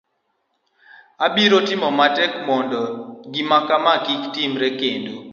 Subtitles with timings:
[1.25, 2.81] abiro timo matek mondo
[3.33, 5.13] gimakama kik timore kendo